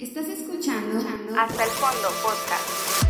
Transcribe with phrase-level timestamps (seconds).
[0.00, 0.98] Estás escuchando
[1.38, 3.04] Hasta el fondo podcast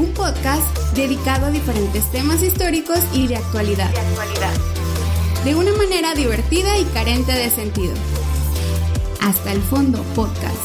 [0.00, 4.52] un podcast dedicado a diferentes temas históricos y de actualidad, de actualidad.
[5.44, 7.94] de una manera divertida y carente de sentido.
[9.20, 10.58] Hasta el fondo podcast.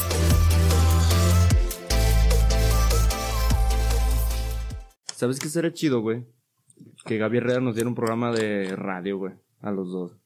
[5.13, 6.25] ¿Sabes qué sería chido, güey?
[7.05, 9.33] Que Gaby Herrera nos diera un programa de radio, güey.
[9.61, 10.17] A los dos.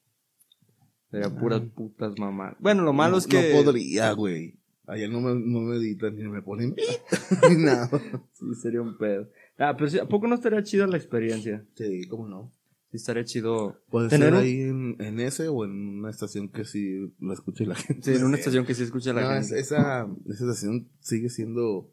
[1.12, 2.56] Sería puras putas mamás.
[2.60, 3.52] Bueno, lo malo es que.
[3.52, 4.63] No podría, güey.
[4.86, 6.76] Allá no me, no me editan ni me ponen
[7.50, 7.90] ni nada.
[8.34, 9.30] Sí, sería un pedo.
[9.58, 11.64] Ah, pero sí, ¿a poco no estaría chida la experiencia?
[11.76, 12.52] Sí, cómo no.
[12.92, 13.82] Sí, estaría chido.
[13.90, 17.34] Puede Tener ser un- ahí en, en ese o en una estación que sí lo
[17.34, 18.04] escuche la gente.
[18.12, 19.62] Sí, en una estación que sí escucha la No, es- gente.
[19.62, 21.90] esa, esa estación sigue siendo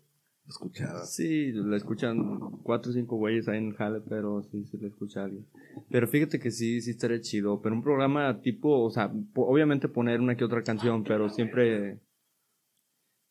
[0.49, 1.07] escuchada.
[1.07, 4.89] Sí, la escuchan cuatro o cinco güeyes ahí en el jale, pero sí, sí la
[4.89, 5.47] escucha alguien.
[5.91, 7.61] Pero fíjate que sí, sí estaría chido.
[7.63, 12.01] Pero un programa tipo, o sea, obviamente poner una que otra canción, pero siempre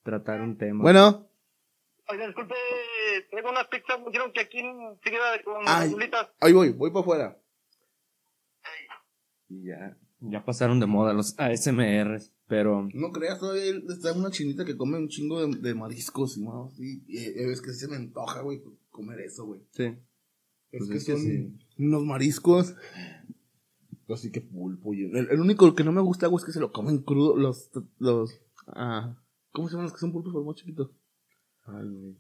[0.04, 0.82] tratar un tema.
[0.82, 1.26] Bueno,
[2.12, 2.56] Oiga, disculpe,
[3.30, 5.90] traigo unas pizzas, me dijeron que aquí enseguida con Ay.
[5.90, 6.28] azulitas.
[6.40, 7.38] ahí voy, voy para afuera.
[9.48, 14.66] Y ya, ya pasaron de moda los ASMRs, pero No creas, todavía está una chinita
[14.66, 16.72] que come un chingo de, de mariscos y, ¿no?
[16.78, 17.18] y, y,
[17.52, 19.62] es que se me antoja, güey, comer eso, güey.
[19.72, 19.96] sí.
[20.72, 21.58] Es Pues que es que son sí.
[21.80, 22.76] unos mariscos.
[24.08, 24.94] Así que pulpo.
[24.94, 27.36] y- El, el único que no me gusta, güey, es que se lo comen crudo.
[27.36, 27.72] Los.
[27.98, 29.16] los ah,
[29.52, 30.92] ¿Cómo se llaman los que son pulpos pero más chiquitos?
[31.66, 32.16] Ay, güey.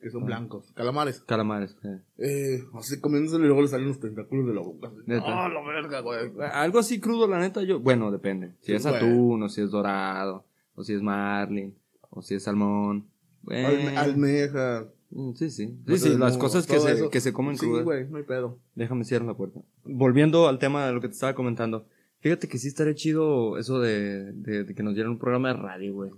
[0.00, 0.26] Que son Ah.
[0.26, 0.70] blancos.
[0.74, 1.20] Calamares.
[1.20, 1.76] Calamares.
[1.84, 2.00] eh.
[2.18, 4.92] Eh, así comiéndoselo y luego le salen los tentáculos de la boca.
[5.24, 6.30] ¡Ah, la verga, güey!
[6.52, 7.80] Algo así crudo, la neta, yo.
[7.80, 8.52] Bueno, depende.
[8.60, 8.96] Si Sí, es güey.
[8.96, 11.74] atún, o si es dorado, o si es marlin,
[12.10, 13.08] o si es salmón.
[13.46, 14.86] Alme- almeja.
[15.10, 15.78] Mm, Sí, sí.
[15.86, 17.84] Sí, sí, las cosas que se, que se comen Sí, crudas.
[17.84, 18.58] güey, no hay pedo.
[18.74, 19.60] Déjame cierrar la puerta.
[19.84, 21.86] Volviendo al tema de lo que te estaba comentando.
[22.24, 25.60] Fíjate que sí estaría chido eso de, de, de que nos dieran un programa de
[25.60, 26.10] radio, güey.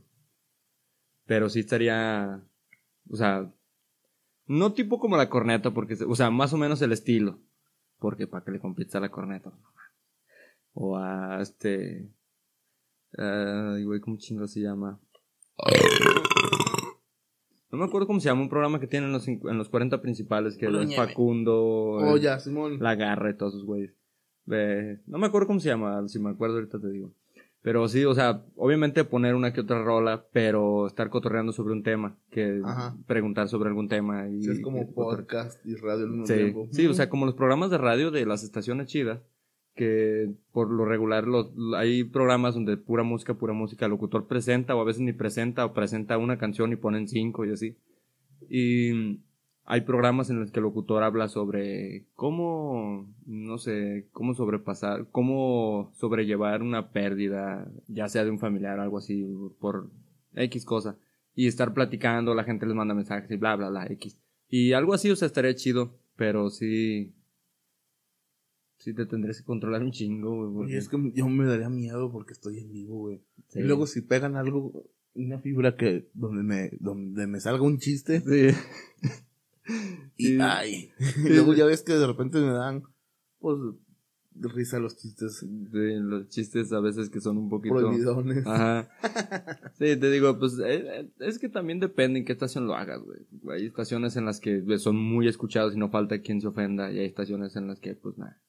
[1.25, 2.45] Pero sí estaría,
[3.11, 3.53] o sea,
[4.47, 7.41] no tipo como la corneta, porque, o sea, más o menos el estilo.
[7.99, 9.51] Porque para que le compites a la corneta.
[10.75, 12.09] O a este,
[13.19, 15.01] ay, güey, ¿cómo chingo se llama?
[17.73, 20.01] No me acuerdo cómo se llama un programa que tienen en los, en los 40
[20.01, 20.95] principales, que es.
[20.95, 22.79] Facundo, Oh, ya, Simón.
[22.79, 23.93] la garra y todos esos güeyes.
[24.47, 27.13] Ve, no me acuerdo cómo se llama, si me acuerdo ahorita te digo.
[27.63, 31.83] Pero sí, o sea, obviamente poner una que otra rola, pero estar cotorreando sobre un
[31.83, 32.97] tema, que Ajá.
[33.09, 36.69] preguntar sobre algún tema y Sí, es como podcast y radio al mismo Sí, tiempo.
[36.71, 39.21] sí, o sea, como los programas de radio de las estaciones chidas,
[39.75, 44.77] que por lo regular los, hay programas donde pura música, pura música, el locutor presenta
[44.77, 47.77] o a veces ni presenta o presenta una canción y ponen cinco y así.
[48.49, 49.21] Y
[49.69, 55.91] hay programas en los que el locutor habla sobre cómo, no sé, cómo sobrepasar, cómo
[55.97, 59.27] sobrellevar una pérdida, ya sea de un familiar o algo así,
[59.59, 59.91] por
[60.35, 60.97] X cosa.
[61.35, 64.17] Y estar platicando, la gente les manda mensajes y bla, bla, bla, X.
[64.49, 67.13] Y algo así, o sea, estaría chido, pero sí.
[68.79, 70.55] Sí te tendrías que controlar un chingo, güey.
[70.55, 73.21] porque- Y es que yo me daría miedo porque estoy en vivo, güey.
[73.49, 73.59] Sí.
[73.61, 74.85] Y luego si pegan algo,
[75.15, 78.57] una fibra que donde me donde me salga un chiste Sí.
[80.17, 80.39] y Sí.
[80.41, 80.91] ay,
[81.25, 82.83] y luego ya ves que de repente me dan
[83.39, 83.59] pues
[84.39, 87.77] risa los chistes Sí, los chistes a veces que son un poquito.
[87.77, 88.47] prohibidones.
[88.47, 88.89] Ajá.
[89.79, 93.03] Sí, te digo, pues eh, eh, es que también depende en qué estación lo hagas,
[93.03, 93.21] güey.
[93.55, 96.91] Hay estaciones en las que pues, son muy escuchados y no falta quien se ofenda,
[96.93, 98.41] y hay estaciones en las que, pues nada.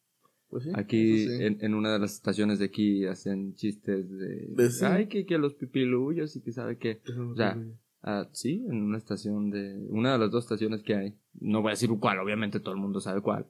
[0.49, 1.43] Pues sí, Aquí, sí.
[1.43, 4.69] en, en una de las estaciones de aquí, hacen chistes de.
[4.71, 4.85] Sí.
[4.85, 7.01] Ay, que, que los pipiluyos y que sabe qué.
[7.05, 7.57] Eso O sea.
[8.09, 9.85] Ah, sí, en una estación de.
[9.89, 11.13] Una de las dos estaciones que hay.
[11.41, 13.47] No voy a decir cuál, obviamente todo el mundo sabe cuál.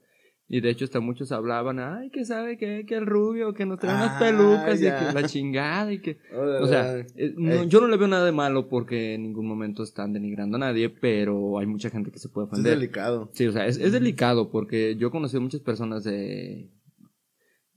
[0.50, 3.78] Y de hecho, hasta muchos hablaban, ay, que sabe que, que el rubio, que nos
[3.78, 4.96] trae unas Ah, pelucas ya.
[5.02, 6.18] y que la chingada y que.
[6.60, 7.66] O sea, eh, no- Eh.
[7.68, 10.88] yo no le veo nada de malo porque en ningún momento están denigrando a nadie,
[10.88, 12.78] pero hay mucha gente que se puede es ofender.
[12.78, 13.30] delicado.
[13.34, 16.70] Sí, o sea, es, es delicado porque yo conocí a muchas personas de...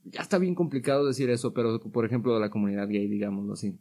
[0.04, 3.78] Ya está bien complicado decir eso, pero por ejemplo de la comunidad gay, digámoslo así.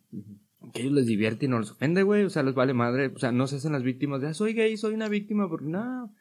[0.73, 2.23] Que ellos les divierte y no les ofende, güey.
[2.23, 3.07] O sea, les vale madre.
[3.15, 5.65] O sea, no se hacen las víctimas de, ah, soy gay, soy una víctima, porque
[5.65, 6.13] no.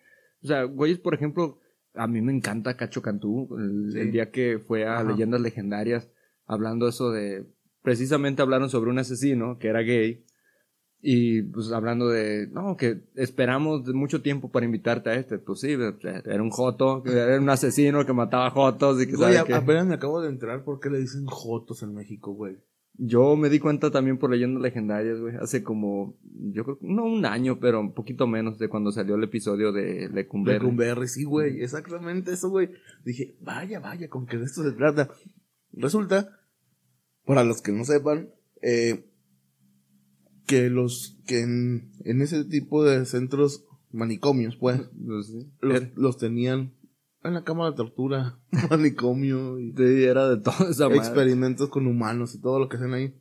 [0.42, 1.58] O sea, güeyes, por ejemplo,
[1.94, 3.48] a mí me encanta Cacho Cantú.
[3.58, 3.98] El, Sí.
[4.00, 5.04] el día que fue a Ajá.
[5.10, 6.08] Leyendas Legendarias,
[6.46, 7.44] hablando eso de...
[7.82, 10.24] Precisamente hablaron sobre un asesino que era gay.
[11.02, 15.38] Y pues hablando de, no, que esperamos mucho tiempo para invitarte a este.
[15.38, 19.38] Pues sí, era un joto, era un asesino que mataba jotos y que Güey, sabe
[19.38, 19.54] a- qué.
[19.54, 22.58] apenas me acabo de enterar por qué le dicen jotos en México, güey.
[22.94, 25.36] Yo me di cuenta también por leyendas legendarias, güey.
[25.36, 26.18] Hace como,
[26.52, 30.08] yo creo no un año, pero un poquito menos de cuando salió el episodio de
[30.10, 30.58] Lecumberri.
[30.58, 32.70] Lecumberri, sí, güey, exactamente eso, güey.
[33.04, 35.08] Dije, vaya, vaya, con que de esto se trata.
[35.72, 36.40] Resulta,
[37.24, 39.06] para los que no sepan, eh,
[40.46, 45.50] que los que en, en ese tipo de centros manicomios, pues, Pues sí.
[45.60, 46.74] los, los tenían
[47.22, 48.38] en la cámara de tortura,
[48.70, 50.98] manicomio y Sí, era de toda esa madre.
[50.98, 53.14] experimentos con humanos y todo lo que hacen ahí.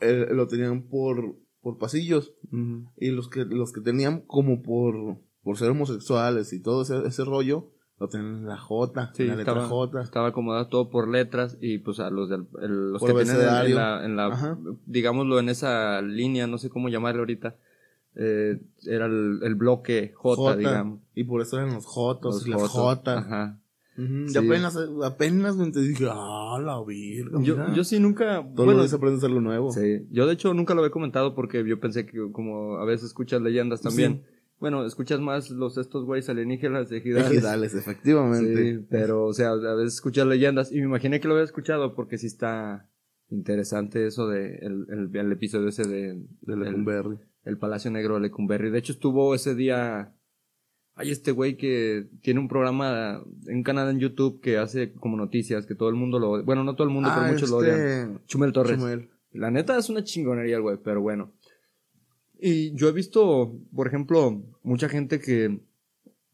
[0.00, 2.34] Eh, lo tenían por, por pasillos
[2.98, 7.24] y los que los que tenían como por por ser homosexuales y todo ese, ese
[7.24, 10.02] rollo lo tenían en la J, Sí, en la letra estaba, J.
[10.02, 13.36] estaba acomodado todo por letras y pues a los del el- los Por que tienen
[13.36, 13.76] en- en abecedario.
[13.76, 17.56] la, en la digámoslo en esa línea, no sé cómo llamarlo ahorita,
[18.16, 21.00] eh, era el, el bloque J, digamos.
[21.14, 22.72] Y por eso eran los Jotos Los y las Jotos.
[22.72, 23.18] Jotas.
[23.24, 23.60] Ajá.
[23.98, 24.34] Ujú, Sí.
[24.34, 27.40] Y apenas, apenas me enteré, dije, ah, la virga.
[27.40, 27.72] Yo, mira".
[27.74, 29.72] yo sí nunca, Todos bueno, los días aprendes algo nuevo.
[29.72, 33.06] sí, yo de hecho nunca lo había comentado porque yo pensé que como a veces
[33.06, 34.22] escuchas leyendas también,
[34.60, 37.30] bueno, escuchas más los estos güeyes alienígenas de ejidales.
[37.32, 38.74] Ejidales, efectivamente.
[38.80, 41.94] Sí, pero, o sea, a veces escuchas leyendas y me imaginé que lo había escuchado
[41.94, 42.90] porque sí está
[43.30, 47.18] interesante eso de el, el, el episodio ese de, De el.
[47.46, 48.70] El Palacio Negro de Lecumberri.
[48.70, 50.12] De hecho, estuvo ese día.
[50.96, 55.64] Hay este güey que tiene un programa, un canal en YouTube que hace como noticias,
[55.64, 56.42] que todo el mundo lo.
[56.42, 57.80] Bueno, no todo el mundo, pero muchos lo odian.
[57.80, 58.26] este...
[58.26, 58.78] Chumel Torres.
[58.78, 59.10] Chumel.
[59.32, 61.32] La neta es una chingonería el güey, pero bueno.
[62.38, 65.60] Y yo he visto, por ejemplo, mucha gente que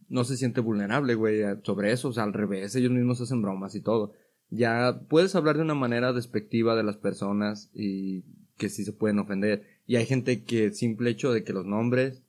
[0.09, 3.75] no se siente vulnerable, güey, sobre eso, o sea, al revés, ellos mismos hacen bromas
[3.75, 4.12] y todo.
[4.50, 8.25] Ya puedes hablar de una manera despectiva de las personas y
[8.59, 9.72] que sí se pueden ofender.
[9.87, 12.23] Y hay gente que simple hecho de que los nombres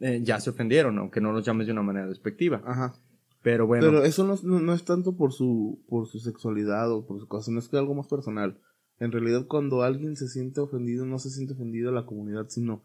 [0.00, 2.62] eh, ya se ofendieron, aunque no los llames de una manera despectiva.
[2.64, 2.94] Ajá.
[3.42, 7.06] Pero bueno, Pero eso no, no, no es tanto por su, por su sexualidad o
[7.06, 8.60] por su cosa, no es que algo más personal.
[9.00, 12.84] En realidad, cuando alguien se siente ofendido, no se siente ofendido la comunidad, sino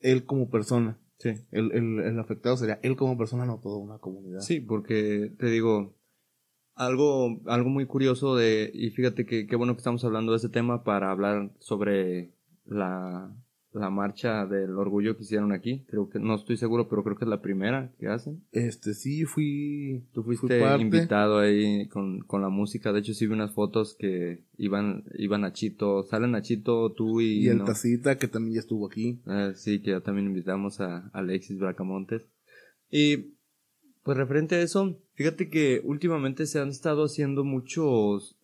[0.00, 0.98] él como persona.
[1.18, 1.30] sí.
[1.50, 4.40] El, el, el afectado sería él como persona, no toda una comunidad.
[4.40, 5.98] Sí, porque te digo,
[6.74, 10.48] algo, algo muy curioso de, y fíjate que qué bueno que estamos hablando de ese
[10.48, 12.32] tema para hablar sobre
[12.68, 13.34] la,
[13.72, 15.84] la marcha del orgullo que hicieron aquí.
[15.88, 18.42] Creo que, no estoy seguro, pero creo que es la primera que hacen.
[18.52, 20.04] Este, sí, fui.
[20.12, 22.92] Tú fui fuiste invitado ahí con, con la música.
[22.92, 27.20] De hecho, sí vi unas fotos que iban, iban a Chito, salen a Chito, tú
[27.20, 27.44] y...
[27.44, 27.64] Y el ¿no?
[27.64, 29.20] Tacita, que también ya estuvo aquí.
[29.26, 32.26] Eh, sí, que ya también invitamos a Alexis Bracamontes.
[32.90, 33.34] Y
[34.02, 38.38] pues referente a eso, fíjate que últimamente se han estado haciendo muchos,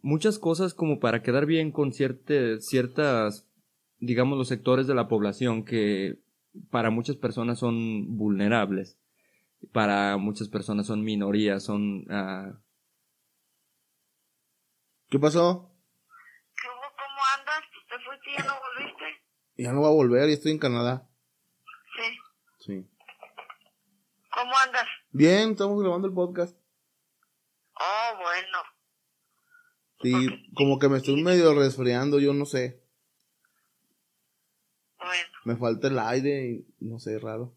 [0.00, 3.46] muchas cosas como para quedar bien con cierte- ciertas,
[4.04, 6.18] digamos, los sectores de la población que
[6.70, 8.98] para muchas personas son vulnerables.
[9.72, 12.04] Para muchas personas son minorías, son...
[12.10, 12.60] ah,
[15.08, 15.70] ¿Qué pasó?
[16.60, 16.82] ¿Qué hubo?
[16.96, 17.62] ¿Cómo andas?
[17.88, 19.04] ¿Te fuiste y ya no volviste?
[19.56, 21.08] Ya no va a volver, ya estoy en Canadá.
[21.96, 22.18] Sí.
[22.58, 22.90] Sí.
[24.34, 24.86] ¿Cómo andas?
[25.12, 26.56] Bien, estamos grabando el podcast.
[27.76, 28.58] Oh, bueno.
[30.02, 32.83] Sí, como que me estoy medio resfriando, yo no sé.
[35.44, 37.54] Me falta el aire y no sé, raro.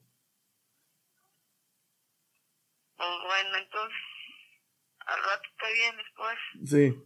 [2.97, 3.97] Pues bueno, entonces.
[4.99, 6.69] Al rato te vienes, pues.
[6.69, 7.03] Sí.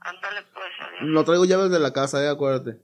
[0.00, 1.02] Ándale, pues, adiós.
[1.04, 2.82] No traigo llaves de la casa, eh, acuérdate.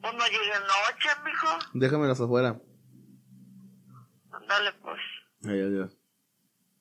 [0.00, 1.48] Pues no llegue noche, mijo.
[1.74, 2.60] Déjamelas afuera.
[4.32, 5.00] Ándale, pues.
[5.44, 5.96] Ay, adiós.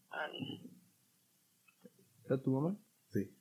[0.10, 0.62] Adiós.
[2.26, 2.76] ¿Era tu mamá?
[3.10, 3.32] Sí.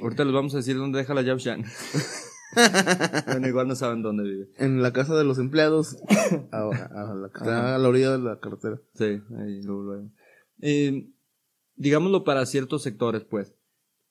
[0.00, 1.64] Ahorita les vamos a decir dónde deja la llave Shan.
[3.26, 4.48] bueno, igual no saben dónde vive.
[4.56, 5.96] En la casa de los empleados,
[6.50, 8.80] a, a la que está a la orilla de la carretera.
[8.94, 10.10] Sí, ahí luego, luego.
[10.60, 11.08] Eh,
[11.76, 13.54] digámoslo para ciertos sectores, pues.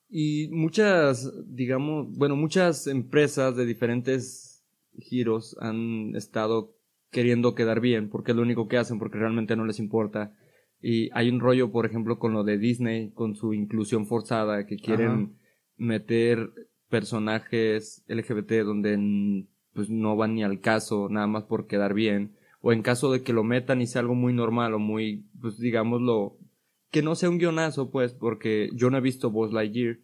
[0.10, 4.66] Y muchas, digamos, bueno, muchas empresas de diferentes
[4.98, 6.76] giros han estado
[7.12, 10.34] queriendo quedar bien, porque es lo único que hacen, porque realmente no les importa.
[10.80, 14.78] Y hay un rollo, por ejemplo, con lo de Disney, con su inclusión forzada, que
[14.78, 15.30] quieren Ajá.
[15.78, 16.52] meter
[16.90, 22.74] personajes LGBT donde pues no van ni al caso, nada más por quedar bien o
[22.74, 26.36] en caso de que lo metan y sea algo muy normal o muy, pues digámoslo,
[26.92, 30.00] que no sea un guionazo, pues, porque yo no he visto Buzz Lightyear,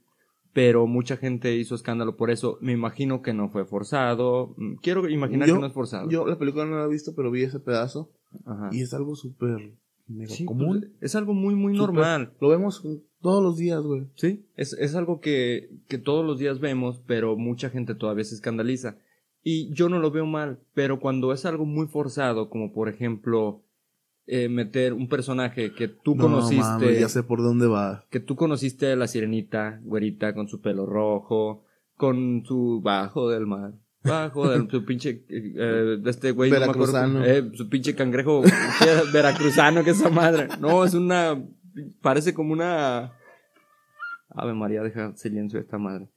[0.53, 2.59] pero mucha gente hizo escándalo por eso.
[2.61, 4.53] Me imagino que no fue forzado.
[4.57, 6.09] Mm, Quiero imaginar Yo- que no es forzado.
[6.09, 8.11] Yo la película no la he visto, pero vi ese pedazo.
[8.45, 8.69] Ajá.
[8.71, 9.73] Y es algo súper
[10.07, 10.79] mega Sí, común.
[10.81, 12.33] pues, es algo muy, muy normal.
[12.39, 12.83] Lo vemos
[13.21, 14.07] todos los días, güey.
[14.15, 18.35] Sí, es, es algo que, que todos los días vemos, pero mucha gente todavía se
[18.35, 18.97] escandaliza.
[19.41, 23.63] Y yo no lo veo mal, pero cuando es algo muy forzado, como por ejemplo
[24.25, 28.05] eh, meter un personaje que tú No, conociste, ya sé por dónde va.
[28.09, 31.65] que tú conociste a la sirenita, güerita, con su pelo rojo,
[31.97, 36.65] con su bajo del mar, bajo del su pinche, eh, de este güey, no me
[36.65, 37.25] acuerdo, Veracruzano.
[37.25, 38.41] eh, su pinche cangrejo
[39.13, 40.47] veracruzano que esa madre.
[40.59, 41.41] No, es una,
[42.01, 43.13] parece como una,
[44.29, 46.07] Ave María, deja silencio esta madre.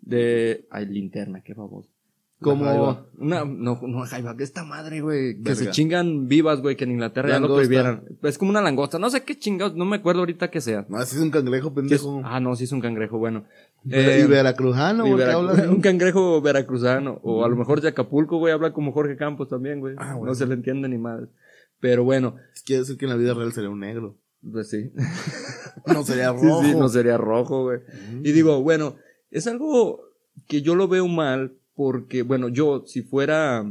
[0.00, 0.66] de...
[0.70, 1.88] Ay, linterna, qué baboso.
[2.40, 6.76] La Como una, no, no, jaiba, que esta madre, güey, que se chingan vivas, güey,
[6.76, 8.04] que en Inglaterra ya lo prohibieran.
[8.22, 10.84] Es como una langosta, no sé qué chingados, no me acuerdo ahorita que sea.
[10.88, 12.20] No, ese es un cangrejo pendejo.
[12.24, 13.44] Ah, no, sí es un cangrejo, bueno.
[13.90, 15.62] Eh, y veracruzano, y güey, que Vera- habla así.
[15.68, 17.20] un cangrejo veracruzano.
[17.22, 19.94] O a lo mejor de Acapulco, güey, habla como Jorge Campos también, güey.
[19.98, 20.26] Ah, bueno.
[20.30, 21.26] No se le entiende ni madre.
[21.80, 24.16] Pero bueno, Quiere decir que en la vida real sería un negro.
[24.50, 24.90] pues sí.
[25.86, 26.62] No sería Sí, rojo.
[26.62, 27.80] sí, no sería rojo, güey.
[28.22, 28.96] Y digo, bueno,
[29.30, 30.00] es algo
[30.46, 33.70] que yo lo veo mal porque, bueno, yo, si fuera,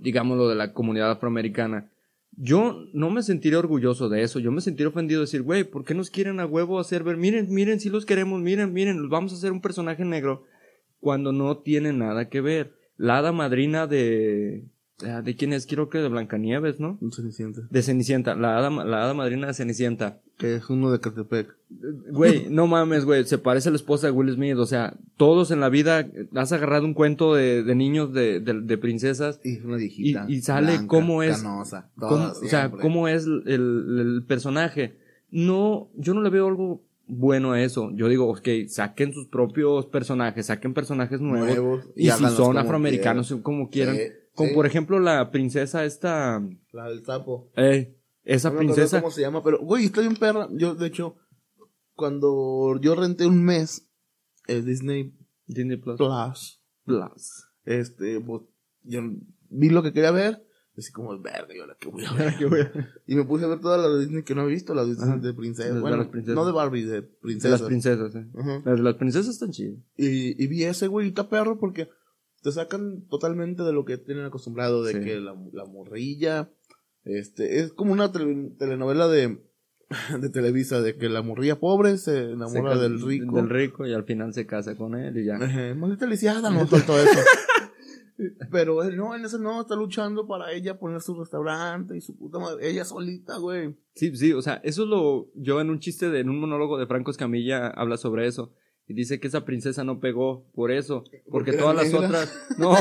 [0.00, 1.90] digámoslo, de la comunidad afroamericana,
[2.36, 4.38] yo no me sentiría orgulloso de eso.
[4.38, 7.16] Yo me sentiría ofendido de decir, güey, ¿por qué nos quieren a huevo hacer ver?
[7.16, 10.44] Miren, miren, si los queremos, miren, miren, vamos a hacer un personaje negro
[10.98, 12.74] cuando no tiene nada que ver.
[12.96, 14.64] La hada madrina de...
[15.24, 15.66] ¿De quién es?
[15.66, 16.96] Creo que de Blancanieves, ¿no?
[17.10, 17.62] Cenicienta.
[17.70, 20.20] De Cenicienta, la hada, la hada madrina de Cenicienta.
[20.38, 21.56] Que es uno de Catepec.
[22.12, 25.50] Güey, no mames, güey, se parece a la esposa de Will Smith, o sea, todos
[25.50, 29.54] en la vida has agarrado un cuento de, de niños, de, de, de princesas, Y
[29.56, 30.26] es una viejita.
[30.28, 31.90] Y- y sale blanca, cómo es- Canosa.
[31.96, 34.94] cómo- o sea, cómo es el, el personaje.
[35.30, 37.90] No, yo no le veo algo bueno a eso.
[37.94, 43.34] Yo digo, ok, saquen sus propios personajes, saquen personajes nuevos, Nuevos, y, si son afroamericanos,
[43.42, 43.96] como quieran.
[44.34, 44.54] Como sí.
[44.54, 47.50] por ejemplo la princesa esta, La del sapo.
[47.56, 49.42] eh, esa No me acuerdo princesa, ¿Cómo se llama?
[49.42, 50.48] Pero, güey, está bien perra.
[50.52, 51.16] Yo, de hecho,
[51.94, 53.88] cuando yo renté un mes,
[54.46, 55.14] el Disney
[55.46, 55.96] Disney Plus.
[55.98, 57.44] Plus, Plus.
[57.64, 58.42] este, pues,
[58.84, 59.02] yo
[59.50, 60.46] vi lo que quería ver.
[60.74, 62.34] Así como, verga, ¿y ahora qué voy a ver?
[62.38, 62.72] ¿Qué voy a-
[63.06, 64.94] Y me puse a ver todas las de Disney que no he visto, las de
[64.94, 65.68] Disney de princesas.
[65.72, 66.34] De- de Bueno, las princesas.
[66.34, 67.60] no de Barbie, de De princesas.
[67.60, 68.26] las princesas, eh.
[68.64, 69.76] Las de las princesas están chidas.
[69.98, 71.90] Y, y vi ese, güey, y está perro porque
[72.42, 75.00] te sacan totalmente de lo que tienen acostumbrado, de Sí.
[75.00, 76.50] que la, la morrilla,
[77.04, 79.42] este, es como una tele- telenovela de,
[80.20, 83.36] de Televisa, de que la morrilla pobre se enamora Se del rico.
[83.36, 85.36] Del rico y al final se casa con él y ya.
[85.36, 87.18] Ajá, Maldita lisiada, no soltó eso.
[88.52, 92.16] Pero él no, en ese no, está luchando para ella poner su restaurante y su
[92.16, 92.68] puta madre.
[92.68, 93.74] Ella solita, güey.
[93.94, 95.28] Sí, sí, o sea, eso es lo.
[95.34, 98.52] Yo en un chiste, de, en un monólogo de Franco Escamilla habla sobre eso.
[98.92, 101.02] Y dice que esa princesa no pegó por eso.
[101.30, 102.06] Porque todas las negra.
[102.08, 102.38] otras.
[102.58, 102.74] No.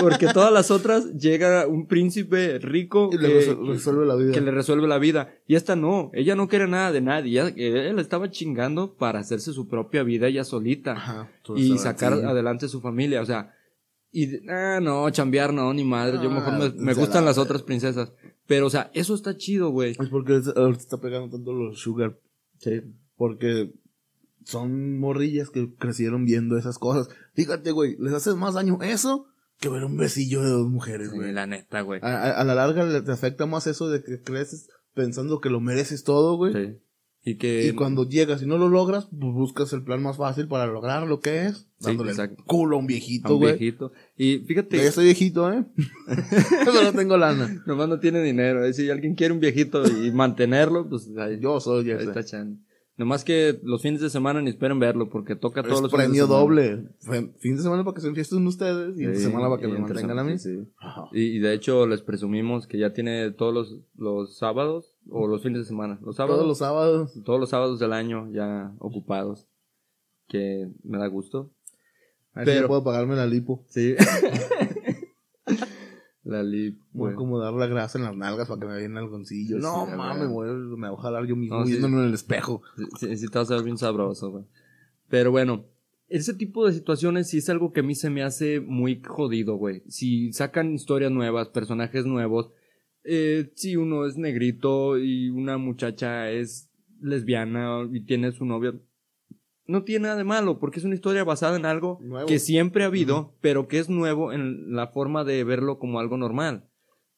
[0.00, 4.32] Porque todas las otras llega un príncipe rico Y le que, resuelve la vida.
[4.32, 5.34] que le resuelve la vida.
[5.46, 6.10] Y esta no.
[6.14, 7.40] Ella no quiere nada de nadie.
[7.40, 7.52] Ella,
[7.90, 10.92] él estaba chingando para hacerse su propia vida ella solita.
[10.92, 12.24] Ajá, y sacar sí.
[12.24, 13.54] adelante su familia, o sea,
[14.10, 17.30] y ah, no, chambear no, ni madre, yo Ah, mejor me, me se gustan la-
[17.30, 18.12] las otras princesas,
[18.46, 19.92] pero o sea, eso está chido, güey.
[20.00, 22.16] Es porque ahorita está pegando tanto los sugar.
[23.16, 23.70] Porque
[24.44, 27.08] son morrillas que crecieron viendo esas cosas.
[27.34, 29.26] Fíjate, güey, les hace más daño eso
[29.58, 31.32] que ver un besillo de dos mujeres, Sí, güey.
[31.32, 32.00] la neta, güey.
[32.02, 35.60] A, a- a la larga te afecta más eso de que creces pensando que lo
[35.60, 36.52] mereces todo, güey.
[36.54, 36.78] Sí.
[37.22, 40.48] Y que Y cuando llegas y no lo logras, pues buscas el plan más fácil
[40.48, 41.66] para lograr lo que es.
[41.78, 42.14] Dándole
[42.46, 43.58] culo a un viejito, un güey.
[43.58, 43.92] viejito.
[44.16, 45.66] Y fíjate, Ya estoy viejito, ¿eh?
[46.64, 47.62] Pero no tengo lana.
[47.66, 51.60] nomás no tiene dinero, eh, si alguien quiere un viejito y mantenerlo, pues ahí, Yo
[51.60, 52.04] soy ahí ese.
[52.04, 52.64] está chan.
[53.00, 56.06] Nomás que los fines de semana ni esperen verlo, porque toca todos Es los fines
[56.08, 56.84] de premio doble.
[57.38, 59.78] Fin de semana para que se enfiesten ustedes y de Sí, semana para que me
[59.78, 60.38] mantengan a mí.
[60.38, 60.68] sí.
[61.12, 65.42] Y, y de hecho les presumimos que ya tiene todos los, los sábados o los
[65.42, 65.98] fines de semana.
[66.04, 66.36] Los sábados.
[66.40, 67.12] Todos los sábados.
[67.24, 69.48] todos los sábados del año ya ocupados.
[70.28, 71.50] Que me da gusto.
[72.34, 73.64] A ver Pero- puedo pagarme la lipo.
[73.70, 73.94] Sí.
[76.30, 79.58] La lip, Voy a acomodar la grasa en las nalgas para que me vean algoncillo.
[79.58, 80.50] No sí, mames, güey.
[80.76, 81.76] Me voy a jalar yo mismo No, sí.
[81.76, 82.62] en el espejo.
[82.76, 84.44] Sí, sí, sí te vas a ver bien sabroso, güey.
[85.08, 85.64] Pero bueno,
[86.08, 89.56] ese tipo de situaciones sí es algo que a mí se me hace muy jodido,
[89.56, 89.82] güey.
[89.88, 92.50] Si sacan historias nuevas, personajes nuevos,
[93.02, 96.70] eh, si uno es negrito y una muchacha es
[97.00, 98.72] lesbiana y tiene su novia,
[99.70, 102.26] no tiene nada de malo, porque es una historia basada en algo Nuevo.
[102.26, 106.16] que siempre ha habido, pero que es nuevo en la forma de verlo como algo
[106.16, 106.68] normal.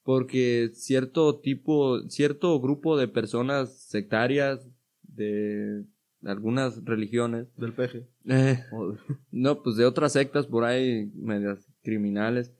[0.04, 4.68] Porque cierto tipo, cierto grupo de personas sectarias
[5.02, 5.84] de
[6.24, 8.06] algunas religiones, Del peje.
[8.26, 8.62] eh,
[9.30, 12.52] no, pues de otras sectas por ahí, medias criminales,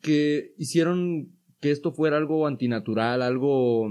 [0.00, 1.30] que hicieron
[1.60, 3.88] que esto fuera algo antinatural, algo...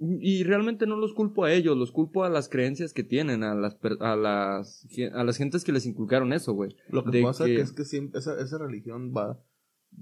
[0.00, 3.54] Y realmente no los culpo a ellos, los culpo a las creencias que tienen, a
[3.54, 6.76] las, a las, a las gentes que les inculcaron eso, güey.
[6.88, 9.40] Lo que De pasa que- es que siempre esa, esa religión va,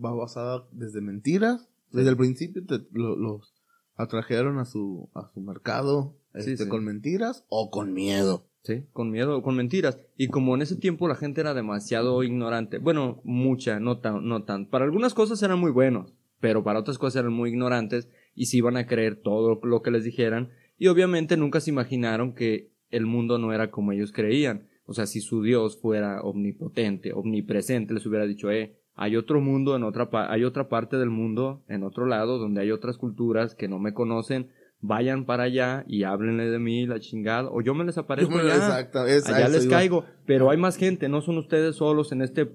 [0.02, 1.68] va basada desde mentiras.
[1.92, 3.54] Desde el principio te, lo- los
[3.94, 6.68] atrajeron a su, a su mercado Sí, este, sí.
[6.68, 8.46] con mentiras o con miedo.
[8.62, 9.98] Sí, con miedo, con mentiras.
[10.18, 14.42] Y como en ese tiempo la gente era demasiado ignorante, bueno, mucha, no tan, no
[14.44, 14.66] tan.
[14.68, 18.58] Para algunas cosas eran muy buenos, pero para otras cosas eran muy ignorantes y se
[18.58, 20.50] iban a creer todo lo que les dijeran.
[20.78, 24.68] Y obviamente nunca se imaginaron que el mundo no era como ellos creían.
[24.84, 29.74] O sea, si su Dios fuera omnipotente, omnipresente, les hubiera dicho, eh, hay otro mundo
[29.74, 33.54] en otra pa- hay otra parte del mundo en otro lado donde hay otras culturas
[33.54, 34.48] que no me conocen,
[34.80, 38.36] vayan para allá y háblenle de mí la chingada o yo me les aparezco Yo
[38.36, 38.56] me- allá.
[38.56, 42.48] exacto, es- allá les caigo, pero hay más gente, no son ustedes solos en este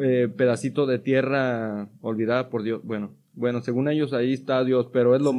[0.00, 2.80] eh, pedacito de tierra olvidada por Dios.
[2.82, 5.32] Bueno, bueno, según ellos ahí está Dios, pero es lo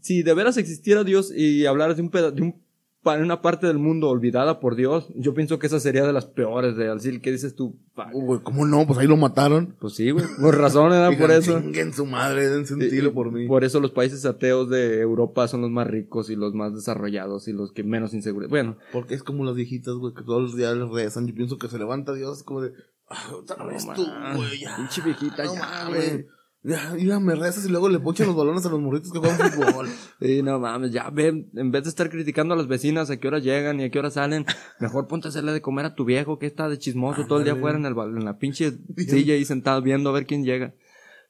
[0.00, 2.62] si de veras existiera Dios y hablaras de un peda- de un
[3.04, 6.76] una parte del mundo olvidada por Dios, yo pienso que esa sería de las peores
[6.76, 7.76] de Alcil, ¿qué dices tú?
[8.12, 8.86] Uh, güey, ¿Cómo no?
[8.86, 9.74] Pues ahí lo mataron.
[9.80, 11.60] Pues sí, güey, por razón era por eso.
[11.60, 12.48] Chinguen su madre,
[12.88, 13.48] tiro y por mí.
[13.48, 17.48] Por eso los países ateos de Europa son los más ricos y los más desarrollados
[17.48, 18.48] y los que menos inseguros.
[18.48, 21.26] Bueno, Porque es como las viejitas, güey, que todos los días les rezan.
[21.26, 22.70] Yo pienso que se levanta Dios como de,
[23.08, 24.76] ah, otra vez No tú, güey, ya.
[24.76, 26.26] pinche viejita, no ya, güey.
[26.64, 29.50] Ya, mira, me rezas y luego le ponchan los balones a los morritos que juegan
[29.50, 29.88] fútbol.
[30.20, 33.26] Sí, no mames, ya ve, en vez de estar criticando a las vecinas a qué
[33.26, 34.46] hora llegan y a qué hora salen,
[34.78, 37.44] mejor ponte a hacerle de comer a tu viejo que está de chismoso todo el
[37.44, 40.72] día afuera en, el, en la pinche silla ahí sentado viendo a ver quién llega.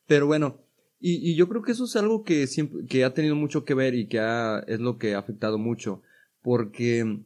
[0.06, 0.58] Pero bueno,
[1.00, 3.72] y, y yo creo que eso es algo que siempre, que ha tenido mucho que
[3.72, 6.02] ver y que ha, es lo que ha afectado mucho,
[6.42, 7.22] porque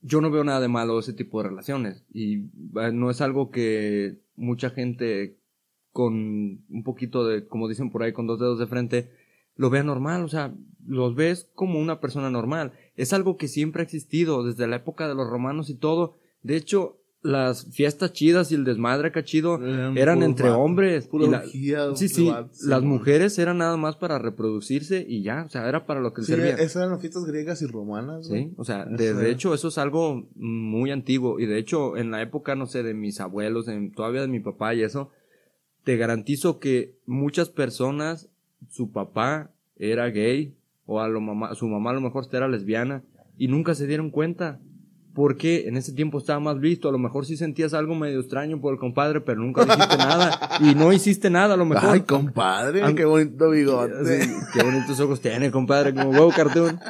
[0.00, 2.46] yo no veo nada de malo ese tipo de relaciones y
[2.80, 5.38] eh, no es algo que mucha gente
[5.94, 6.12] con
[6.68, 9.10] un poquito de, como dicen por ahí, con dos dedos de frente,
[9.54, 10.52] lo vea normal, o sea,
[10.84, 12.72] los ves como una persona normal.
[12.96, 16.16] Es algo que siempre ha existido desde la época de los romanos y todo.
[16.42, 21.06] De hecho, las fiestas chidas y el desmadre acá chido Eran eran entre vato, hombres.
[21.06, 25.44] pura la- orgía, sí, sí, vato, las mujeres eran nada más para reproducirse y ya,
[25.46, 26.54] o sea, era para lo que Sí, servía.
[26.56, 28.26] esas eran las fiestas griegas y romanas.
[28.26, 32.10] Sí, o sea, de, de hecho eso es algo muy antiguo y de hecho en
[32.10, 35.10] la época, no sé, de mis abuelos, de- todavía de mi papá y eso,
[35.84, 38.28] te garantizo que muchas personas,
[38.70, 40.54] su papá era gay
[40.86, 43.02] o a lo mamá, su mamá a lo mejor era lesbiana
[43.38, 44.58] y nunca se dieron cuenta.
[45.14, 48.60] Porque en ese tiempo estaba más visto, a lo mejor sí sentías algo medio extraño
[48.60, 50.58] por el compadre, pero nunca dijiste nada.
[50.58, 51.88] Y no hiciste nada, a lo mejor.
[51.88, 53.94] Ay, compadre, Aunque- qué bonito bigote.
[54.24, 56.80] Sí, qué bonitos ojos tiene, compadre, como huevo cartoon.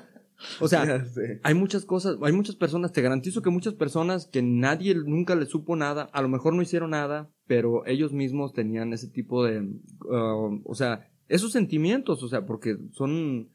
[0.60, 1.04] O sea,
[1.42, 5.48] hay muchas cosas, hay muchas personas, te garantizo que muchas personas que nadie nunca les
[5.48, 9.60] supo nada, a lo mejor no hicieron nada, pero ellos mismos tenían ese tipo de,
[9.60, 13.48] uh, o sea, esos sentimientos, o sea, porque son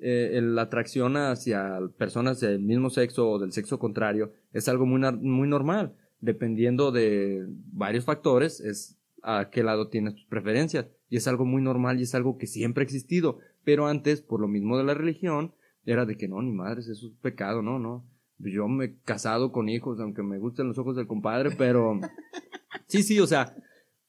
[0.00, 5.00] eh, la atracción hacia personas del mismo sexo o del sexo contrario es algo muy,
[5.20, 11.28] muy normal, dependiendo de varios factores, es a qué lado tienes tus preferencias, y es
[11.28, 14.76] algo muy normal y es algo que siempre ha existido, pero antes, por lo mismo
[14.76, 15.54] de la religión,
[15.86, 18.04] era de que no, ni madres, eso es pecado, no, no.
[18.38, 21.98] Yo me he casado con hijos, aunque me gusten los ojos del compadre, pero
[22.88, 23.54] sí, sí, o sea,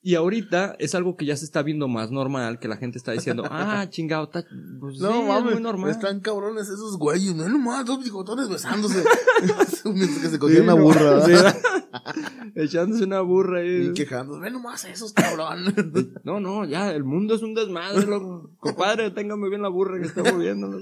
[0.01, 3.11] y ahorita es algo que ya se está viendo más normal, que la gente está
[3.11, 4.43] diciendo, ah, chingado, está,
[4.79, 5.89] pues No sí, es mames, muy normal.
[5.91, 9.03] están cabrones esos güeyes, no nomás, dos bigotones besándose.
[9.85, 11.21] Mientras que se cogían Sí, una burra.
[11.21, 11.55] sí, ¿verdad?
[12.55, 13.87] echándose una burra ahí.
[13.87, 15.73] Y quejándose, ve nomás esos cabrones.
[16.23, 18.49] No, no, ya, el mundo es un desmadre, loco.
[18.59, 20.79] Compadre, téngame bien la burra que está moviéndolo.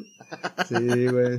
[0.68, 1.38] Sí, güey.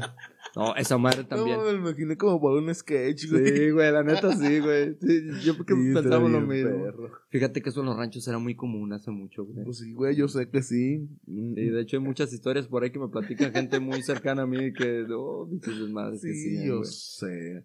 [0.57, 1.57] No, esa madre también.
[1.59, 3.47] No, me imaginé como para un sketch, güey.
[3.57, 4.97] Sí, güey, la neta sí, güey.
[5.01, 6.85] Sí, yo porque Sí, pensaba lo mismo.
[6.85, 7.11] perro.
[7.31, 9.65] Fíjate que eso en los ranchos era muy común hace mucho, güey.
[9.65, 11.09] Pues sí, güey, yo sé que sí.
[11.27, 14.47] Y de hecho hay muchas historias por ahí que me platican gente muy cercana a
[14.47, 16.91] mí que, oh, dices madres que Sí, sí, yo güey.
[16.91, 17.65] sé.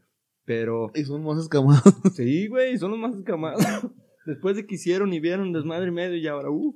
[0.50, 1.84] Pero, Y son más escamados.
[2.16, 3.62] sí, güey, son los más escamados.
[4.26, 6.76] Después de que hicieron y vieron desmadre y medio y ahora, uh.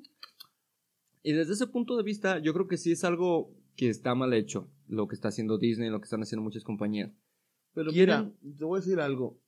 [1.24, 4.32] Y desde ese punto de vista, yo creo que sí es algo que está mal
[4.36, 7.12] hecho, lo que está haciendo Disney, lo que están haciendo muchas compañías.
[7.74, 9.40] Pero mira, te voy a decir algo.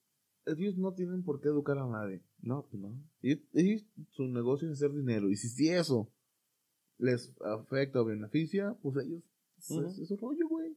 [0.47, 2.23] Ellos no tienen por qué educar a nadie.
[2.41, 2.99] No, pues no.
[3.21, 5.29] Ellos, ellos- su negocio es hacer dinero.
[5.29, 6.11] Y si, si eso
[6.97, 9.21] les afecta o beneficia, pues ellos,
[9.69, 9.85] Ujú.
[9.85, 10.75] es, es su rollo, güey.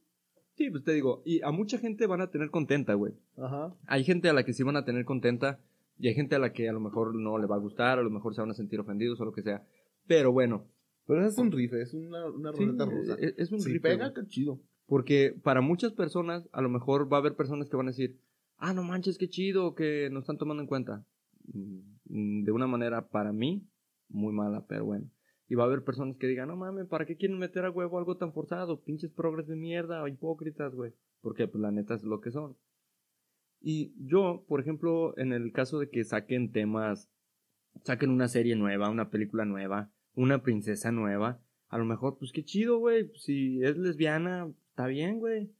[0.59, 3.13] Sí, pues te digo, y a mucha gente van a tener contenta, güey.
[3.37, 3.73] Ajá.
[3.87, 5.61] Hay gente a la que sí van a tener contenta
[5.97, 8.03] y hay gente a la que a lo mejor no le va a gustar, a
[8.03, 9.63] lo mejor se van a sentir ofendidos o lo que sea.
[10.05, 10.65] Pero bueno,
[11.07, 13.15] Pero es un rife, es una, una sí, ruleta rusa.
[13.19, 14.59] es, es un si rife, pega, qué chido.
[14.85, 18.19] Porque para muchas personas, a lo mejor va a haber personas que van a decir,
[18.57, 21.05] ah, no manches, qué chido que nos están tomando en cuenta.
[21.53, 23.65] Mm, De una manera, para mí,
[24.09, 25.05] muy mala, pero bueno.
[25.49, 27.97] Y va a haber personas que digan, no mames, ¿para qué quieren meter a huevo
[27.97, 28.83] algo tan forzado?
[28.83, 30.93] Pinches progres de mierda, hipócritas, güey.
[31.21, 32.55] Porque pues la neta es lo que son.
[33.59, 37.09] Y yo, por ejemplo, en el caso de que saquen temas,
[37.83, 42.43] saquen una serie nueva, una película nueva, una princesa nueva, a lo mejor, pues qué
[42.43, 43.11] chido, güey.
[43.15, 45.51] Si es lesbiana, está bien, güey.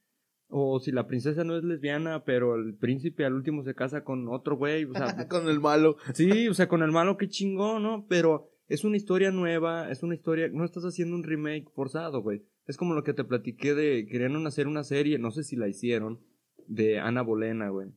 [0.49, 4.27] O si la princesa no es lesbiana, pero el príncipe al último se casa con
[4.27, 5.97] otro güey, o sea, Con el malo.
[6.13, 8.05] Sí, o sea, con el malo, qué chingón, ¿no?
[8.07, 12.45] Pero es una historia nueva, es una historia, no estás haciendo un remake forzado, güey.
[12.65, 15.67] Es como lo que te platiqué de, querían hacer una serie, no sé si la
[15.67, 16.21] hicieron,
[16.67, 17.89] de Ana Bolena, güey.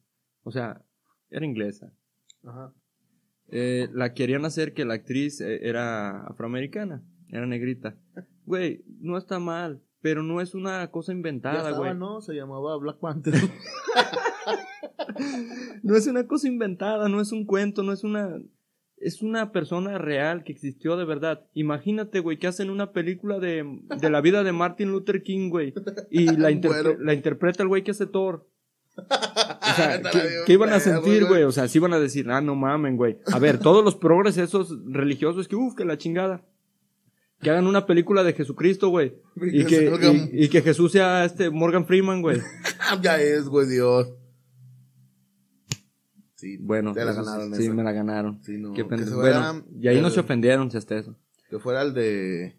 [0.42, 0.84] O sea,
[1.30, 1.92] era inglesa.
[2.42, 2.74] Ajá.
[3.48, 7.98] Eh, la querían hacer que la actriz eh, era afroamericana, era negrita.
[8.46, 11.94] Güey, no está mal, pero no es una cosa inventada, güey.
[11.94, 12.22] ¿no?
[12.22, 13.34] Se llamaba Black Panther.
[15.82, 18.40] No es una cosa inventada, no es un cuento, no es una...
[19.04, 21.44] Es una persona real que existió de verdad.
[21.54, 25.74] Imagínate, güey, que hacen una película de, de la vida de Martin Luther King, güey.
[26.10, 27.04] Y la, interpre- Bueno.
[27.04, 28.46] la interpreta el güey que hace Thor.
[29.62, 30.02] O sea,
[30.44, 31.44] ¿qué, iban a sentir, güey.
[31.44, 33.16] O sea, sí iban a decir, ah, no mamen, güey.
[33.32, 36.44] A ver, todos los progres esos religiosos, que uff, que la chingada.
[37.40, 39.14] Que hagan una película de Jesucristo, güey.
[39.40, 42.40] Y Que y que Jesús sea este Morgan Freeman, güey.
[43.00, 44.12] ya es, güey, Dios.
[46.42, 47.72] Sí, Bueno, te la eso sí- ganaron sí, esa.
[47.74, 48.42] me la ganaron.
[48.42, 51.16] Sí, no, Qué que Bueno, fuera y ahí no se ofendieron si hasta eso.
[51.48, 52.58] Que fuera el de.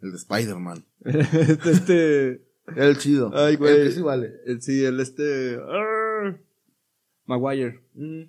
[0.00, 0.86] El de Spider-Man.
[1.04, 2.42] este.
[2.66, 3.30] Era el chido.
[3.34, 3.76] Ay, güey.
[3.78, 4.32] El que sí vale.
[4.46, 5.56] el- sí, el este.
[5.56, 6.40] arr,
[7.26, 7.84] Maguire.
[7.92, 8.22] Mm.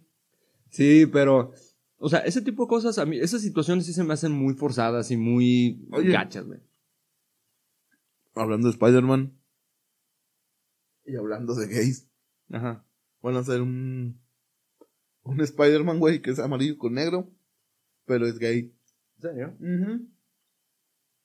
[0.72, 1.54] Sí, pero.
[1.98, 4.56] O sea, ese tipo de cosas, a mí, esas situaciones sí se me hacen muy
[4.56, 6.12] forzadas y muy Oye.
[6.12, 6.60] gachas, güey.
[8.36, 9.32] Hablando de Spider-Man.
[11.06, 12.10] Y hablando de gays.
[12.52, 12.84] Ajá.
[13.22, 14.20] Van a hacer un.
[15.24, 17.30] Un Spider-Man, güey, que es amarillo con negro.
[18.06, 18.74] Pero es gay.
[19.18, 19.54] ¿En serio?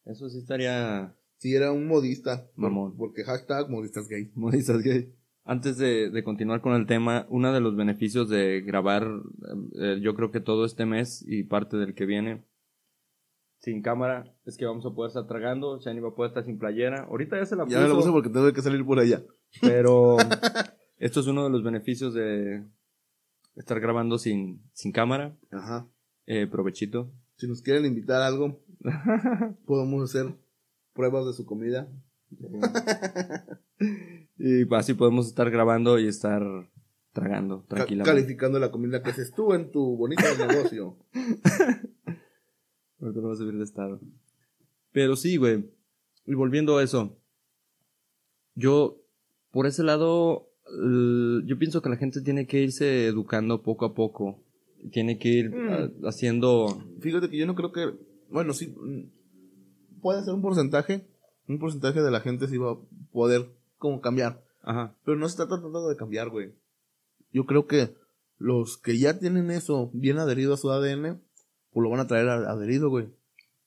[0.04, 1.14] Eso sí estaría.
[1.38, 2.46] Sí, era un modista.
[2.54, 2.96] Mamón.
[2.96, 4.30] Porque hashtag modistas gay.
[4.34, 5.12] Modistas gay.
[5.44, 9.06] Antes de, de continuar con el tema, uno de los beneficios de grabar,
[9.80, 12.42] eh, yo creo que todo este mes y parte del que viene
[13.58, 15.78] sin cámara, es que vamos a poder estar tragando.
[15.80, 17.04] Shani va a poder estar sin playera.
[17.04, 19.22] Ahorita ya se la puso, Ya lo puse porque tengo que salir por allá.
[19.60, 20.16] pero
[20.98, 22.64] esto es uno de los beneficios de
[23.56, 25.36] estar grabando sin, sin cámara.
[25.50, 25.88] Ajá.
[26.26, 27.12] Eh, provechito.
[27.36, 28.60] Si nos quieren invitar a algo,
[29.66, 30.34] podemos hacer
[30.92, 31.88] pruebas de su comida.
[34.38, 36.42] Y así podemos estar grabando y estar
[37.12, 38.10] tragando tranquilamente.
[38.10, 40.98] calificando la comida que haces tú en tu bonito negocio.
[43.00, 44.00] Ahorita no va a subir de estado.
[44.92, 45.70] Pero sí, güey.
[46.26, 47.18] Y volviendo a eso.
[48.54, 49.02] Yo,
[49.50, 54.42] por ese lado, yo pienso que la gente tiene que irse educando poco a poco.
[54.92, 55.68] Tiene que ir Mm.
[55.70, 56.82] ah, haciendo...
[57.00, 57.92] Fíjate que yo no creo que.
[58.30, 58.68] Bueno, sí.
[58.68, 61.06] mm, Puede ser un porcentaje.
[61.48, 62.78] Un porcentaje de la gente sí va a
[63.12, 63.46] poder
[63.78, 64.42] como cambiar.
[64.62, 64.94] Ajá.
[65.04, 66.52] Pero no se está tratando de cambiar, güey.
[67.32, 67.94] Yo creo que
[68.38, 71.20] los que ya tienen eso bien adherido a su ADN,
[71.72, 73.08] pues lo van a traer adherido, güey.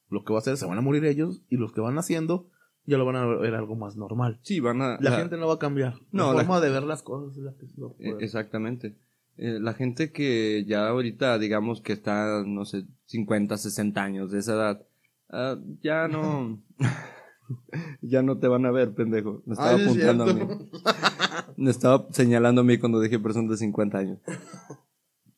[0.10, 2.50] Lo que va a hacer, se van a morir ellos y los que van haciendo
[2.86, 4.40] ya lo van a ver algo más normal.
[4.44, 4.98] Sí, van a...
[5.00, 5.96] La la- gente no va a cambiar.
[6.12, 8.18] No, la la- forma de ver las cosas es la que a eh.
[8.22, 8.96] Exactamente.
[9.38, 14.40] Eh, la gente que ya ahorita, digamos que está, no sé, 50, 60 años de
[14.40, 14.86] esa edad,
[15.30, 16.62] ah, ya no...
[18.02, 19.42] ya no te van a ver, pendejo.
[19.46, 20.70] Me estaba Ah, sí, es apuntando a mí.
[21.58, 24.20] Me estaba señalando a mí cuando dije personas de 50 años.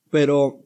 [0.09, 0.59] Pero,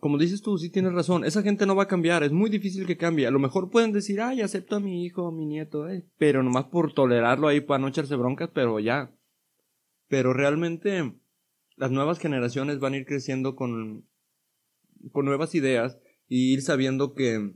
[0.00, 1.24] como dices tú, sí tienes razón.
[1.24, 2.22] Esa gente no va a cambiar.
[2.22, 3.26] Es muy difícil que cambie.
[3.26, 6.66] A lo mejor pueden decir, ay, acepto a mi hijo, mi nieto, eh", pero nomás
[6.66, 9.12] por tolerarlo ahí para no echarse broncas, pero ya.
[10.08, 11.14] Pero realmente,
[11.76, 14.06] las nuevas generaciones van a ir creciendo con,
[15.12, 17.54] con nuevas ideas y ir sabiendo que,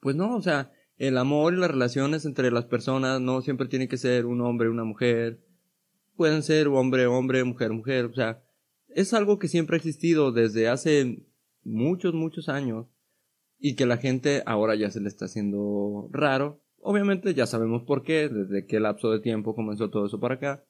[0.00, 3.88] pues no, o sea, el amor y las relaciones entre las personas no siempre tiene
[3.88, 5.40] que ser un hombre, una mujer.
[6.16, 8.06] Pueden ser hombre, hombre, mujer, mujer.
[8.06, 8.42] O sea,
[8.88, 11.27] es algo que siempre ha existido desde hace
[11.68, 12.86] muchos, muchos años
[13.58, 16.60] y que la gente ahora ya se le está haciendo raro.
[16.80, 20.64] Obviamente ya sabemos por qué, desde qué lapso de tiempo comenzó todo eso para acá.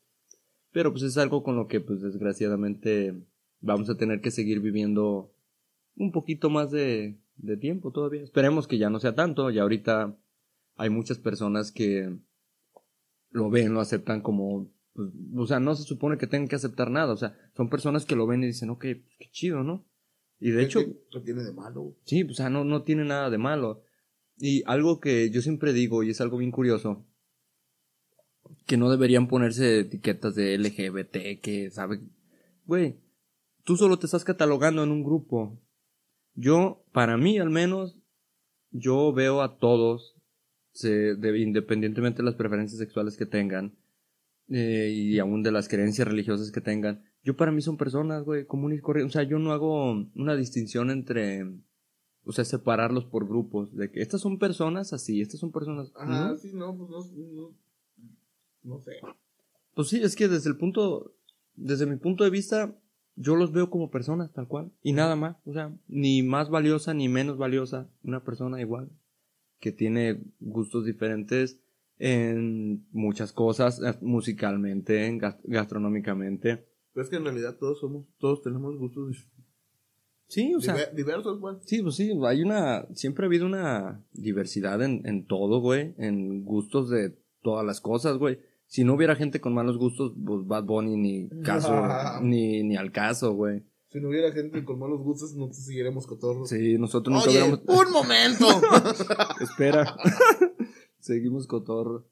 [0.73, 3.15] Pero pues es algo con lo que pues desgraciadamente
[3.61, 5.33] vamos a tener que seguir viviendo
[5.97, 8.23] un poquito más de, de tiempo todavía.
[8.23, 9.51] Esperemos que ya no sea tanto.
[9.51, 10.17] Ya ahorita
[10.77, 12.17] hay muchas personas que
[13.31, 16.91] lo ven, lo aceptan como, pues, o sea, no se supone que tengan que aceptar
[16.91, 17.13] nada.
[17.13, 19.85] O sea, son personas que lo ven y dicen, ok, pues, qué chido, ¿no?
[20.41, 21.97] Y de hecho, ¿Qué, qué tiene de malo?
[22.05, 23.83] Sí, o sea, no, no tiene nada de malo.
[24.39, 27.05] Y algo que yo siempre digo, y es algo bien curioso,
[28.67, 32.01] que no deberían ponerse etiquetas de LGBT, que sabe,
[32.67, 32.97] güey,
[33.65, 35.61] tú solo te estás catalogando en un grupo.
[36.35, 37.97] Yo, para mí al menos,
[38.71, 40.15] yo veo a todos,
[40.73, 43.77] se, de- independientemente de las preferencias sexuales que tengan,
[44.49, 48.47] eh, y aún de las creencias religiosas que tengan, yo para mí son personas, güey,
[48.47, 49.15] comunes y corrientes.
[49.15, 51.45] O sea, yo no hago una distinción entre,
[52.25, 55.93] o sea, separarlos por grupos, de que estas son personas así, estas son personas...
[55.97, 56.37] Ajá, ¿no?
[56.37, 56.99] sí, no, pues no,
[57.35, 57.55] no,
[58.63, 58.93] no sé.
[59.75, 61.15] Pues sí, es que desde el punto,
[61.55, 62.75] desde mi punto de vista,
[63.17, 66.95] yo los veo como personas, tal cual, y nada más, o sea, ni más valiosa
[66.95, 68.91] ni menos valiosa, una persona igual,
[69.61, 71.61] que tiene gustos diferentes,
[72.01, 76.68] en muchas cosas, eh, musicalmente, en gas- gastronómicamente.
[76.93, 79.29] Pero es que en realidad todos somos, todos tenemos gustos
[80.27, 81.57] Sí, o sea, diver- diversos, pues.
[81.65, 86.45] sí, pues sí, hay una, siempre ha habido una diversidad en, en todo, güey, en
[86.45, 88.39] gustos de todas las cosas, güey.
[88.67, 91.73] Si no hubiera gente con malos gustos, pues Bad Bunny ni caso,
[92.21, 93.63] ni, ni al caso, güey.
[93.91, 96.51] Si no hubiera gente con malos gustos, no te siguiéramos cotorros.
[96.51, 97.87] Sí, nosotros nunca Oye, hubiéramos...
[97.87, 98.47] un momento.
[99.41, 99.97] Espera.
[101.01, 102.07] Seguimos cotorro.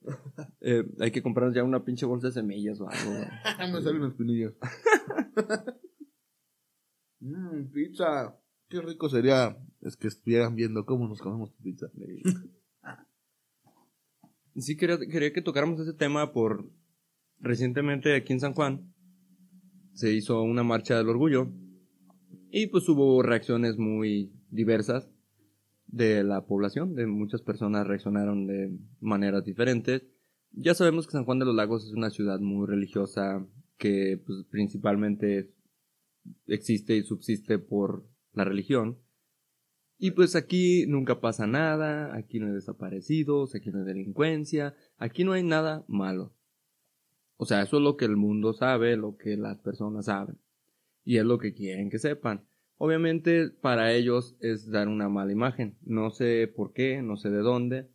[0.69, 3.21] Eh, hay que comprarnos ya una pinche bolsa de semillas o algo.
[3.73, 4.53] Me salen espinillas.
[7.21, 8.37] Mmm, pizza.
[8.69, 11.87] Qué rico sería es que estuvieran viendo cómo nos comemos tu pizza.
[14.57, 16.69] Sí, quería, quería que tocáramos ese tema por...
[17.39, 18.93] Recientemente aquí en San Juan
[19.93, 21.53] se hizo una marcha del orgullo
[22.51, 25.09] y pues hubo reacciones muy diversas
[25.87, 30.16] de la población, de muchas personas reaccionaron de maneras diferentes.
[30.59, 34.45] Ya sabemos que San Juan de los Lagos es una ciudad muy religiosa que pues,
[34.51, 35.53] principalmente
[36.47, 38.99] existe y subsiste por la religión.
[39.99, 45.25] Y pues aquí nunca pasa nada, aquí no hay desaparecidos, aquí no hay delincuencia, aquí
[45.25, 46.35] no hay nada malo.
[47.37, 50.39] O sea, eso es lo que el mundo sabe, lo que las personas saben.
[51.05, 52.47] Y es lo que quieren que sepan.
[52.79, 55.77] Obviamente para ellos es dar una mala imagen.
[55.83, 57.91] No sé por qué, no sé de dónde,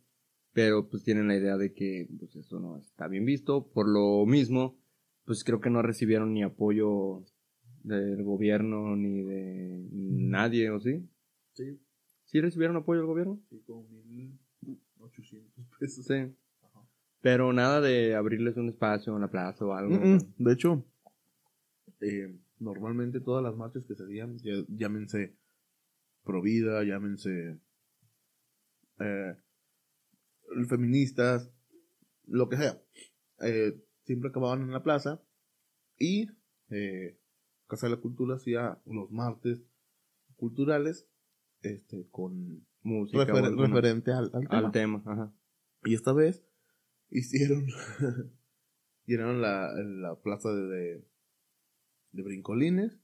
[0.52, 3.68] pero pues tienen la idea de que pues eso no está bien visto.
[3.68, 4.78] Por lo mismo,
[5.24, 7.24] pues creo que no recibieron ni apoyo
[7.82, 11.08] del gobierno ni de nadie, ¿o sí?
[11.52, 11.80] Sí,
[12.24, 13.40] ¿Sí recibieron apoyo del gobierno?
[13.50, 16.06] sí, como 1800 pesos.
[16.06, 16.34] Sí.
[17.20, 19.94] Pero nada de abrirles un espacio en la plaza o algo.
[19.94, 20.18] Mm, mm.
[20.38, 20.84] De hecho,
[22.00, 24.38] eh, normalmente todas las marchas que se hacían,
[24.68, 25.36] llámense
[26.24, 27.58] Provida, llámense
[29.00, 29.36] eh,
[30.68, 31.50] feministas,
[32.26, 32.82] lo que sea,
[33.40, 35.22] eh, siempre acababan en la plaza
[35.98, 36.28] y
[36.70, 37.18] eh,
[37.66, 39.62] Casa de la Cultura hacía los martes
[40.36, 41.08] culturales
[41.62, 43.24] este, con Música.
[43.24, 44.58] refer- o alguna- referente al, al tema.
[44.66, 45.02] al tema.
[45.06, 45.34] Ajá.
[45.84, 46.44] Y esta vez
[47.10, 47.66] hicieron,
[49.06, 51.08] llenaron la, la plaza de, de,
[52.12, 52.98] de brincolines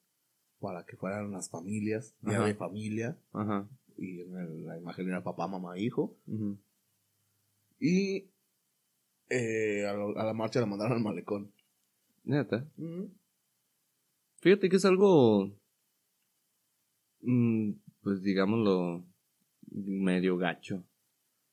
[0.61, 3.69] para que fueran las familias, día de familia, Ajá.
[3.97, 6.19] y en el- la imagen era papá, mamá, hijo.
[7.81, 8.31] Y
[9.31, 11.53] eh, a, la- a la marcha la mandaron al malecón.
[12.25, 12.67] Neta.
[14.41, 15.51] Fíjate que es algo.
[17.21, 19.05] mm, pues digámoslo.
[19.71, 20.83] medio gacho.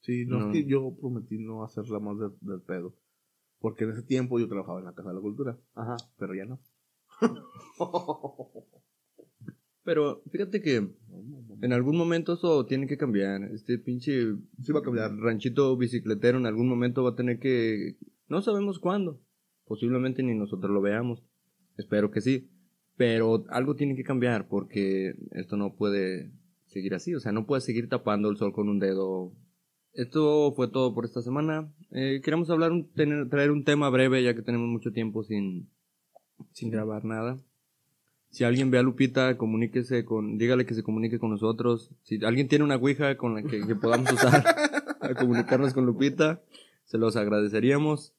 [0.02, 0.48] Sí, no, No.
[0.48, 2.96] es que yo prometí no hacerla más de- del pedo.
[3.60, 5.98] Porque en ese tiempo yo trabajaba en la Casa de la Cultura, Ajá.
[6.18, 6.60] pero ya no.
[9.86, 10.78] Pero fíjate que
[11.62, 13.44] en algún momento eso tiene que cambiar.
[13.54, 15.16] Este pinche Sí va a cambiar.
[15.16, 17.96] ranchito bicicletero en algún momento va a tener que...
[18.28, 19.22] No sabemos cuándo.
[19.66, 21.24] Posiblemente ni nosotros lo veamos.
[21.78, 22.50] Espero que sí.
[22.98, 26.32] Pero algo tiene que cambiar porque esto no puede
[26.66, 27.14] seguir así.
[27.14, 29.34] O sea, no puede seguir tapando el sol con un dedo.
[29.94, 31.72] Esto fue todo por esta semana.
[31.92, 35.70] Eh, queremos hablar, un- tener- traer un tema breve ya que tenemos mucho tiempo sin,
[36.54, 37.38] sin grabar nada.
[38.36, 41.90] Si alguien ve a Lupita, comuníquese con, dígale que se comunique con nosotros.
[42.04, 44.44] Si alguien tiene una ouija con la que, que podamos usar
[45.00, 46.42] a comunicarnos con Lupita,
[46.84, 48.14] se los agradeceríamos.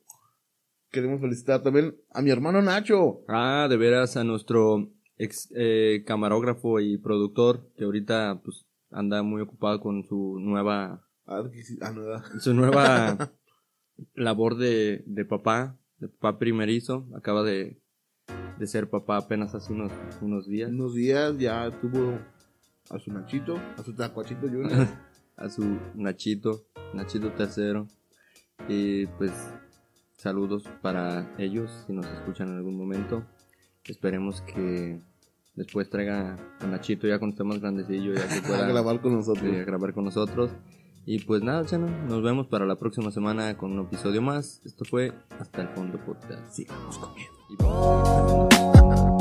[0.91, 3.25] Queremos felicitar también a mi hermano Nacho.
[3.29, 9.43] Ah, de veras a nuestro ex eh, camarógrafo y productor que ahorita pues anda muy
[9.43, 11.43] ocupado con su nueva Ah,
[11.83, 13.33] ah, su nueva
[14.15, 17.07] labor de, de papá, de papá primerizo.
[17.15, 17.83] Acaba de,
[18.59, 20.71] de ser papá apenas hace unos, unos días.
[20.71, 22.19] unos días ya tuvo
[22.91, 24.87] a su Nachito, a su Tacuachito Junior.
[25.37, 27.87] a su Nachito, Nachito tercero.
[28.69, 29.33] Y pues
[30.17, 33.25] saludos para ellos si nos escuchan en algún momento.
[33.85, 35.01] Esperemos que
[35.55, 39.13] después traiga a Nachito ya cuando esté más grandecillo, ya que a pueda grabar con
[39.13, 39.45] nosotros.
[39.55, 40.51] eh, grabar con nosotros.
[41.09, 44.61] Y pues nada, chano, nos vemos para la próxima semana con un episodio más.
[44.65, 46.53] Esto fue Hasta el Fondo Podcast.
[46.53, 48.49] Sigamos comiendo.
[49.13, 49.13] Y-